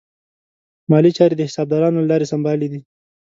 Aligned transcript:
مالي 0.89 1.11
چارې 1.17 1.35
د 1.37 1.41
حسابدارانو 1.49 1.99
له 2.01 2.07
لارې 2.11 2.29
سمبالې 2.33 2.67
دي. 2.73 2.81